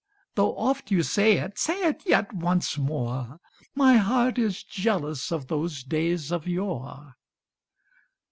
Though 0.33 0.57
oft 0.57 0.89
you 0.89 1.03
say 1.03 1.33
it 1.37 1.59
say 1.59 1.83
it 1.87 2.01
yet 2.07 2.33
once 2.33 2.75
more; 2.75 3.39
My 3.75 3.97
heart 3.97 4.39
is 4.39 4.63
jealous 4.63 5.31
of 5.31 5.45
those 5.45 5.83
days 5.83 6.31
of 6.31 6.47
yore. 6.47 7.13